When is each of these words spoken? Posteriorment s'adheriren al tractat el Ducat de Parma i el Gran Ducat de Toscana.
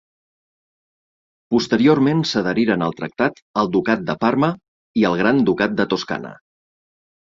Posteriorment 1.55 2.23
s'adheriren 2.29 2.85
al 2.85 2.95
tractat 3.01 3.37
el 3.65 3.69
Ducat 3.77 4.03
de 4.11 4.17
Parma 4.25 4.51
i 5.03 5.07
el 5.11 5.19
Gran 5.21 5.47
Ducat 5.51 5.77
de 5.83 5.87
Toscana. 5.93 6.33